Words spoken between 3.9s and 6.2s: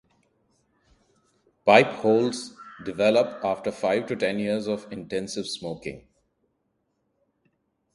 to ten years of intensive smoking.